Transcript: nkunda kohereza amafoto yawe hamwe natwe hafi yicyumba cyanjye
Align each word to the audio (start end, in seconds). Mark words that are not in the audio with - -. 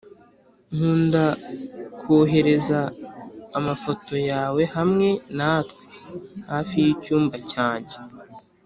nkunda 0.73 1.25
kohereza 1.99 2.79
amafoto 3.57 4.13
yawe 4.29 4.61
hamwe 4.75 5.09
natwe 5.37 5.83
hafi 6.51 6.75
yicyumba 6.85 7.37
cyanjye 7.51 7.95